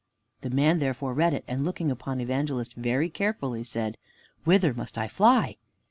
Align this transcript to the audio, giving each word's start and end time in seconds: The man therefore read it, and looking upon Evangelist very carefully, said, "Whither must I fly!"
The 0.41 0.49
man 0.49 0.79
therefore 0.79 1.13
read 1.13 1.31
it, 1.35 1.43
and 1.47 1.63
looking 1.63 1.91
upon 1.91 2.19
Evangelist 2.21 2.73
very 2.73 3.07
carefully, 3.07 3.63
said, 3.63 3.99
"Whither 4.45 4.73
must 4.73 4.97
I 4.97 5.07
fly!" 5.07 5.57